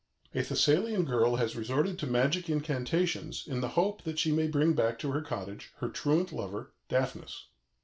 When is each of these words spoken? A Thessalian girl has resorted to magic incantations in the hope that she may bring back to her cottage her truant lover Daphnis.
A 0.33 0.41
Thessalian 0.41 1.05
girl 1.05 1.35
has 1.35 1.55
resorted 1.55 1.99
to 1.99 2.07
magic 2.07 2.49
incantations 2.49 3.45
in 3.45 3.61
the 3.61 3.67
hope 3.77 4.01
that 4.01 4.17
she 4.17 4.31
may 4.31 4.47
bring 4.47 4.73
back 4.73 4.97
to 4.97 5.11
her 5.11 5.21
cottage 5.21 5.69
her 5.77 5.89
truant 5.89 6.31
lover 6.33 6.71
Daphnis. 6.89 7.45